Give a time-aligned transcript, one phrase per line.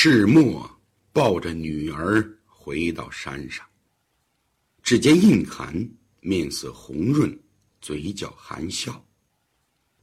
[0.00, 0.80] 世墨
[1.12, 3.66] 抱着女儿回到山上，
[4.80, 5.74] 只见印寒
[6.20, 7.36] 面色红润，
[7.80, 9.04] 嘴角含笑，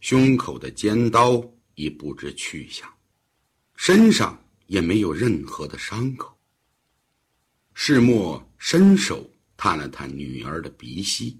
[0.01, 1.41] 胸口的尖刀
[1.75, 2.93] 已不知去向，
[3.77, 4.37] 身上
[4.67, 6.37] 也没有任何的伤口。
[7.73, 11.39] 世墨伸手探了探女儿的鼻息，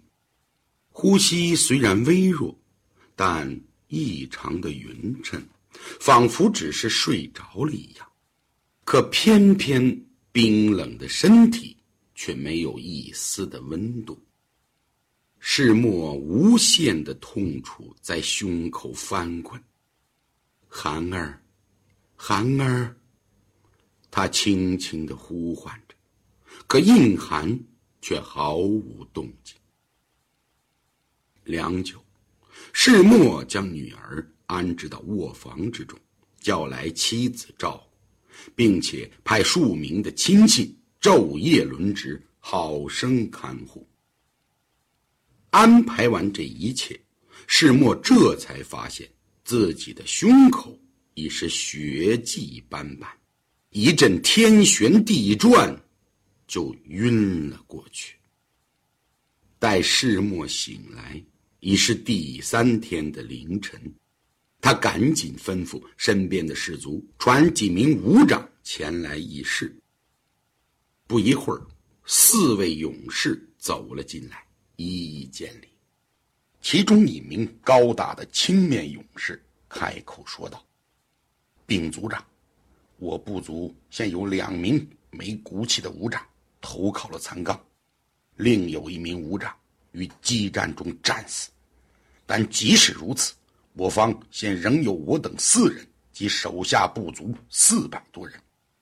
[0.92, 2.58] 呼吸虽然微弱，
[3.18, 5.46] 但异常的匀称，
[6.00, 8.05] 仿佛只是睡着了一样。
[8.86, 11.76] 可偏偏冰冷的身体
[12.14, 14.16] 却没有一丝的温度。
[15.40, 19.60] 世墨无限的痛楚在胸口翻滚。
[20.68, 21.44] 寒儿，
[22.16, 22.96] 寒儿，
[24.12, 25.96] 他轻轻的呼唤着。
[26.68, 27.60] 可应寒
[28.02, 29.56] 却毫无动静。
[31.44, 32.00] 良久，
[32.72, 36.00] 世墨将女儿安置到卧房之中，
[36.40, 37.95] 叫来妻子照顾，
[38.56, 43.88] 并且派数名的亲戚昼夜轮值，好生看护。
[45.50, 47.00] 安排完这一切，
[47.48, 49.10] 世墨这才发现
[49.44, 50.78] 自己的胸口
[51.14, 53.10] 已是血迹斑斑，
[53.70, 55.76] 一阵天旋地转。
[56.48, 58.16] 就晕了过去。
[59.58, 61.20] 待世墨醒来，
[61.60, 63.82] 已是第三天的凌晨，
[64.66, 69.72] 他赶紧吩咐身边的士卒传几名武长前来议事。
[71.06, 71.62] 不一会儿，
[72.08, 74.44] 四位勇士走了进来，
[74.76, 75.68] 一一见礼。
[76.64, 79.40] 其中一名高大的青面勇士
[79.70, 80.66] 开口说道
[81.68, 82.26] ：“禀族长，
[82.98, 86.20] 我部族现有两名没骨气的武长。”
[86.60, 87.64] 投靠了残刚，
[88.38, 89.56] 另有一名武长
[89.92, 91.52] 于激战中战死。
[92.26, 93.36] 但即使如此，
[93.76, 98.40] 我方现仍有我等四人及手下部族四百多人，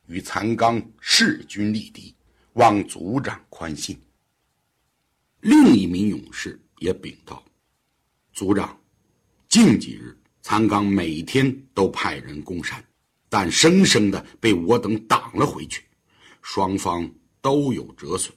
[0.07, 2.15] 与残刚势均力敌，
[2.53, 3.99] 望族长宽心。
[5.41, 7.43] 另一名勇士也禀道
[8.31, 8.79] ：“族长，
[9.49, 12.83] 近几日残刚每天都派人攻山，
[13.29, 15.83] 但生生的被我等挡了回去，
[16.41, 17.07] 双方。”
[17.43, 18.33] 都有折损，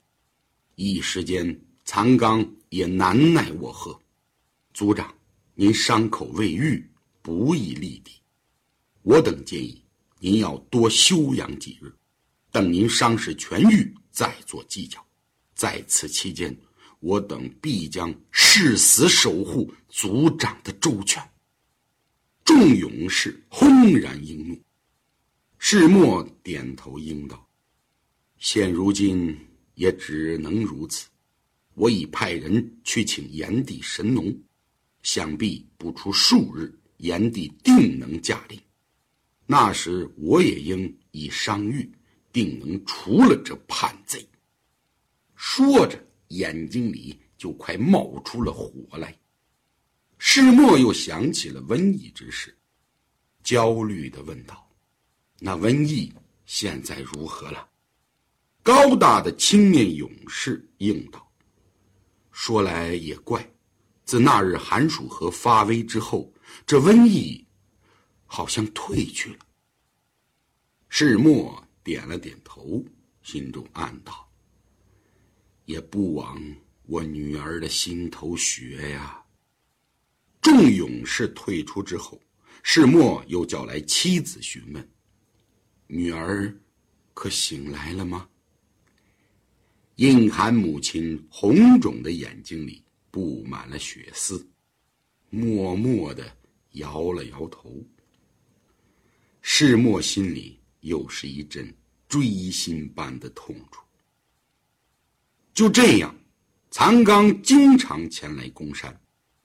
[0.74, 3.96] 一时间残刚也难奈我何。
[4.74, 5.14] 族长，
[5.58, 6.86] 您伤口未愈，
[7.22, 8.12] 不宜力敌。
[9.00, 9.82] 我等建议
[10.20, 11.90] 您要多休养几日，
[12.52, 15.02] 等您伤势痊愈再做计较。
[15.54, 16.54] 在此期间，
[17.00, 21.26] 我等必将誓死守护族长的周全。
[22.44, 24.62] 众勇士轰然应怒，
[25.56, 27.48] 世墨点头应道。
[28.36, 29.34] 现如今
[29.74, 31.08] 也只能如此，
[31.72, 34.38] 我已派人去请炎帝神农，
[35.06, 38.60] 想必不出数日，炎帝定能驾临。
[39.46, 41.88] 那时我也应已伤愈，
[42.32, 44.28] 定能除了这叛贼。
[45.36, 45.96] 说着，
[46.30, 49.16] 眼睛里就快冒出了火来。
[50.18, 52.52] 世墨又想起了瘟疫之事，
[53.44, 54.68] 焦虑地问道
[55.38, 56.12] ：“那瘟疫
[56.46, 57.68] 现在如何了？”
[58.60, 61.30] 高大的青面勇士应道
[62.32, 63.48] ：“说来也怪，
[64.06, 66.32] 自那日寒暑河发威之后，
[66.64, 67.44] 这瘟疫
[68.24, 69.38] 好像退去了。”
[70.88, 72.82] 世墨点了点头，
[73.22, 74.30] 心中暗道
[75.66, 76.40] ：“也不枉
[76.84, 79.20] 我女儿的心头血呀。”
[80.40, 82.22] 众勇士退出之后，
[82.62, 84.88] 世墨又叫来妻子询问
[85.88, 86.56] ：“女儿
[87.12, 88.28] 可醒来了吗？”
[89.96, 92.84] 印寒母亲红肿的眼睛里
[93.16, 94.46] 布满了血丝，
[95.30, 96.22] 默默的
[96.72, 97.82] 摇了摇头。
[99.40, 101.74] 世墨心里又是一阵
[102.06, 103.80] 锥心般的痛楚。
[105.54, 106.14] 就这样，
[106.70, 108.94] 残刚经常前来攻山，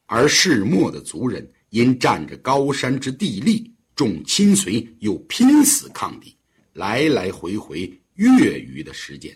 [0.06, 6.36] 而世墨的族人因占着高山之地利，众亲随又拼死抗敌，
[6.74, 9.34] 来来回回月余的时间。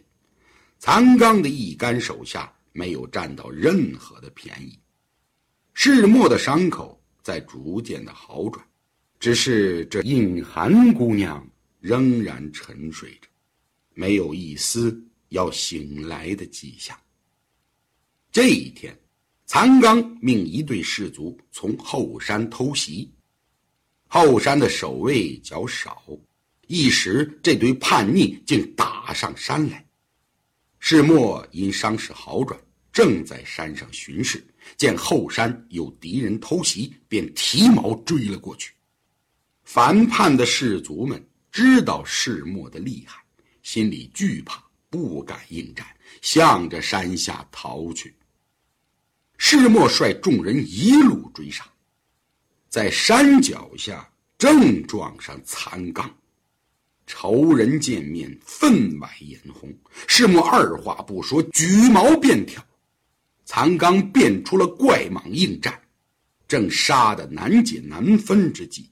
[0.77, 4.77] 残刚的一干手下没有占到任何的便宜，
[5.73, 8.61] 世墨的伤口在逐渐的好转，
[9.17, 11.49] 只是这隐寒姑娘
[11.79, 13.29] 仍然沉睡着，
[13.93, 16.99] 没有一丝要醒来的迹象。
[18.29, 18.93] 这一天，
[19.45, 23.09] 残刚命一队士卒从后山偷袭，
[24.07, 26.03] 后山的守卫较少，
[26.67, 29.87] 一时这堆叛逆竟打上山来。
[30.79, 32.59] 世墨因伤势好转，
[32.95, 34.41] 正在山上巡视，
[34.77, 38.71] 见后山有敌人偷袭，便提矛追了过去。
[39.65, 41.21] 反叛的士卒们
[41.51, 43.21] 知道世墨的厉害，
[43.63, 45.85] 心里惧怕，不敢应战，
[46.21, 48.15] 向着山下逃去。
[49.37, 51.69] 世墨率众人一路追杀，
[52.69, 56.09] 在山脚下正撞上残刚。
[57.05, 59.69] 仇人见面，分外眼红。
[60.07, 62.65] 世墨二话不说，举矛便挑。
[63.45, 65.79] 残刚变出了怪蟒应战，
[66.47, 68.89] 正杀得难解难分之际，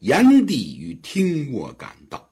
[0.00, 2.28] 炎帝与听沃赶到。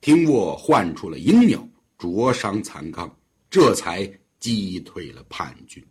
[0.00, 1.66] 听沃唤出了鹰鸟，
[1.98, 3.14] 灼伤残刚，
[3.48, 5.82] 这才击退了叛军。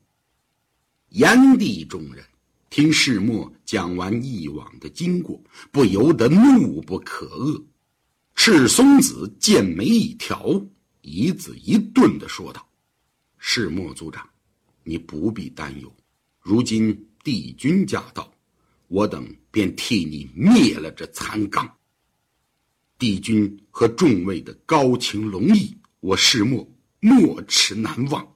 [1.09, 2.25] 炎帝众人
[2.69, 5.39] 听世墨讲完一往的经过，
[5.71, 7.63] 不由得怒不可遏。
[8.35, 10.59] 赤松子剑眉一挑，
[11.01, 12.67] 一字一顿地说道
[13.37, 14.27] ：“世墨族长，
[14.83, 15.93] 你不必担忧。
[16.39, 18.33] 如今帝君驾到，
[18.87, 21.77] 我等便替你灭了这残纲。
[22.97, 26.69] 帝君和众位的高情隆义，我世墨
[26.99, 28.27] 没齿难忘。”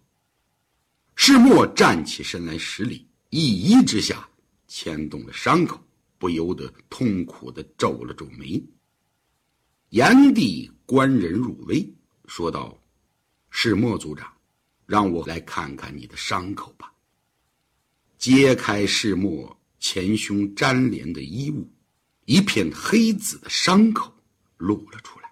[1.16, 4.30] 世墨站起身来施礼，一揖之下，
[4.68, 5.82] 牵动了伤口，
[6.18, 8.64] 不由得痛苦地皱了皱眉。
[9.90, 11.88] 炎帝观人入微，
[12.28, 12.78] 说道
[13.50, 14.32] ：“世墨族长，
[14.88, 16.92] 让我来看看你的伤口吧。”
[18.18, 21.70] 揭开世墨前胸粘连的衣物，
[22.26, 24.12] 一片黑紫的伤口
[24.58, 25.30] 露了出来。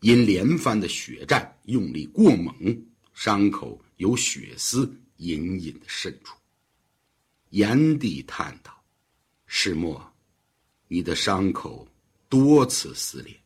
[0.00, 2.54] 因连番的血战用力过猛，
[3.12, 6.36] 伤口有血丝隐隐的渗出。
[7.50, 8.72] 炎帝叹道
[9.46, 10.00] ：“世墨，
[10.86, 11.86] 你的伤口
[12.28, 13.36] 多次撕裂。”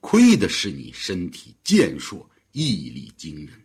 [0.00, 3.63] 亏的是你身体健硕，毅力惊人，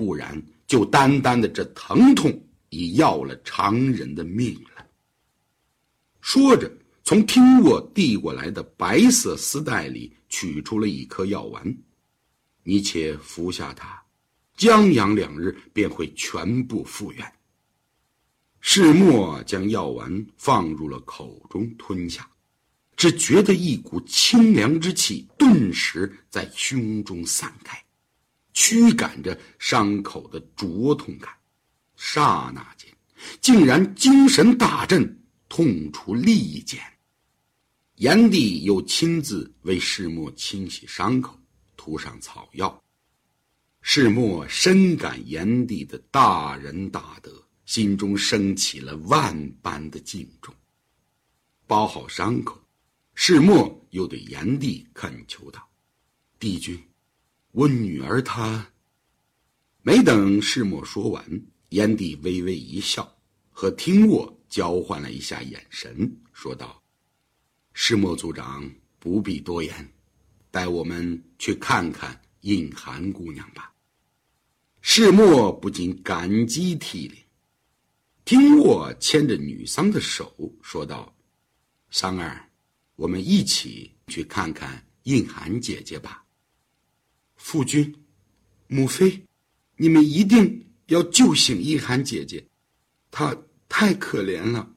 [0.00, 4.86] 不然就单单的这疼痛已要了常人的命了。
[6.22, 6.72] 说着，
[7.04, 11.76] 从听我递过来的白色丝带里取出了一颗药丸，
[12.62, 14.02] 你且服下它，
[14.56, 17.32] 将养两日便会全部复原。
[18.60, 22.26] 世墨将药丸放入了口中吞下。
[22.96, 27.82] 只觉得一股清凉之气顿时在胸中散开，
[28.60, 31.32] 驱赶着伤口的灼痛感。
[31.96, 32.94] 刹那间，
[33.40, 35.18] 竟然精神大振，
[35.48, 36.78] 痛除利剑。
[37.94, 41.40] 炎帝又亲自为世墨清洗伤口，
[41.74, 42.84] 涂上草药。
[43.80, 50.54] 世墨深感炎帝的大仁大德，心中升起了万般的敬重。
[51.66, 52.62] 包好伤口。
[53.14, 55.66] 世墨又对炎帝恳求道
[56.38, 56.78] ：“帝君，
[57.52, 58.66] 我女儿她……”
[59.82, 63.16] 没等世墨说完，炎帝微微一笑，
[63.50, 66.82] 和听沃交换了一下眼神，说道
[67.72, 69.92] ：“世墨族长不必多言，
[70.50, 73.72] 带我们去看看印寒姑娘吧。”
[74.82, 77.18] 世墨不禁感激涕零。
[78.24, 80.32] 听沃牵着女桑的手
[80.62, 81.14] 说道
[81.90, 82.46] ：“桑儿。”
[82.96, 86.22] 我们一起去看看印寒姐姐吧。
[87.42, 87.92] 父君、
[88.68, 89.24] 母妃，
[89.76, 92.46] 你们一定要救醒印寒姐姐，
[93.10, 93.36] 她
[93.68, 94.70] 太可怜了。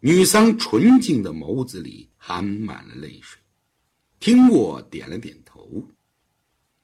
[0.00, 3.40] 女桑纯净的眸子里含满了泪水。
[4.18, 5.88] 听我点了点头。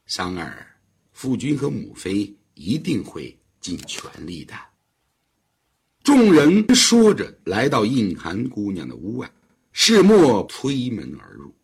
[0.07, 0.67] 桑儿，
[1.11, 4.55] 父君和母妃一定会尽全力的。
[6.03, 9.31] 众人说着，来到印寒姑娘的屋外。
[9.73, 11.55] 世墨推门而入，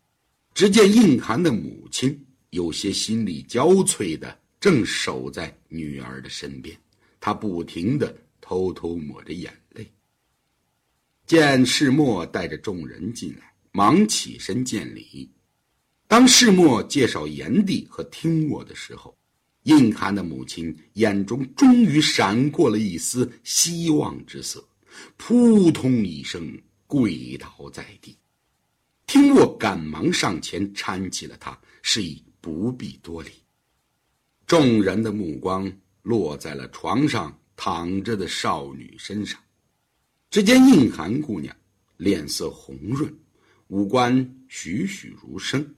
[0.53, 6.77] 只见印寒的母亲有些心力交瘁的，正守在女儿的身边。
[7.19, 9.89] 她不停的偷偷抹着眼泪。
[11.25, 15.29] 见世墨带着众人进来，忙起身见礼。
[16.07, 19.15] 当世墨介绍炎帝和听我的时候，
[19.63, 24.67] 印寒的母亲眼中终于闪过了一丝希望之色，
[25.17, 26.59] 扑通一声。
[26.91, 28.17] 跪倒在地，
[29.05, 33.31] 听我赶忙上前搀起了他，示意不必多礼。
[34.45, 39.39] 众人的目光落在了床上躺着的少女身上，
[40.29, 41.55] 只见应寒姑娘
[41.97, 43.13] 脸色红润，
[43.67, 44.13] 五官
[44.47, 45.75] 栩栩如生，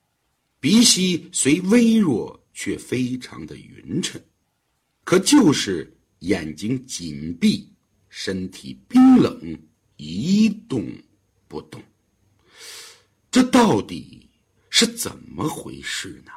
[0.60, 4.22] 鼻息虽微弱，却非常的匀称，
[5.03, 7.68] 可就是眼睛紧闭，
[8.10, 9.58] 身体冰冷。
[10.03, 10.84] 一动
[11.48, 11.80] 不动，
[13.30, 14.27] 这到底
[14.72, 16.32] 是怎么回事呢？